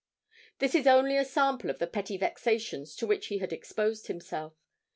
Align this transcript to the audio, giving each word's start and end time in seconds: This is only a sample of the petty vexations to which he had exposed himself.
This 0.57 0.73
is 0.73 0.87
only 0.87 1.15
a 1.15 1.23
sample 1.23 1.69
of 1.69 1.77
the 1.77 1.85
petty 1.85 2.17
vexations 2.17 2.95
to 2.95 3.05
which 3.05 3.27
he 3.27 3.37
had 3.37 3.53
exposed 3.53 4.07
himself. 4.07 4.55